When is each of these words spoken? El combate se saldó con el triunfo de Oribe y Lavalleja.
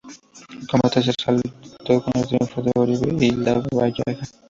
El 0.59 0.67
combate 0.67 1.03
se 1.03 1.13
saldó 1.13 1.43
con 2.03 2.11
el 2.15 2.25
triunfo 2.27 2.63
de 2.63 2.71
Oribe 2.75 3.23
y 3.23 3.29
Lavalleja. 3.35 4.17